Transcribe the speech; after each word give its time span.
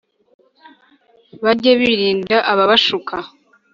bage 1.43 1.69
birinda 1.79 2.37
ababashuka 2.51 3.15